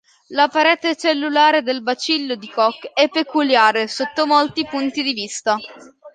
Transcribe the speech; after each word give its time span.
La 0.29 0.47
parete 0.47 0.95
cellulare 0.97 1.61
del 1.61 1.83
bacillo 1.83 2.33
di 2.33 2.49
Koch 2.49 2.89
è 2.91 3.07
peculiare 3.07 3.87
sotto 3.87 4.25
molti 4.25 4.65
punti 4.65 5.03
di 5.03 5.13
vista. 5.13 5.59